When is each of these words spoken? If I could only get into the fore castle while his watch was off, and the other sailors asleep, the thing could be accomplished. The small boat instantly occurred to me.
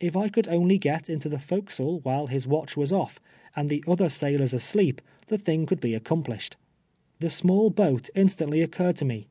If 0.00 0.18
I 0.18 0.28
could 0.28 0.48
only 0.48 0.76
get 0.76 1.08
into 1.08 1.30
the 1.30 1.38
fore 1.38 1.62
castle 1.62 2.00
while 2.00 2.26
his 2.26 2.46
watch 2.46 2.76
was 2.76 2.92
off, 2.92 3.18
and 3.56 3.70
the 3.70 3.82
other 3.88 4.10
sailors 4.10 4.52
asleep, 4.52 5.00
the 5.28 5.38
thing 5.38 5.64
could 5.64 5.80
be 5.80 5.94
accomplished. 5.94 6.58
The 7.20 7.30
small 7.30 7.70
boat 7.70 8.10
instantly 8.14 8.60
occurred 8.60 8.96
to 8.96 9.06
me. 9.06 9.28